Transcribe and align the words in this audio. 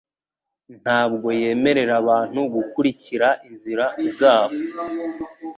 ntabwo 0.81 1.27
yemerera 1.41 1.93
abantu 2.01 2.39
gukurikira 2.53 3.27
inzira 3.47 3.85
zabo 4.17 4.57